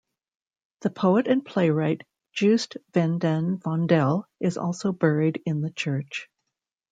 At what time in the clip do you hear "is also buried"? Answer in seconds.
4.39-5.39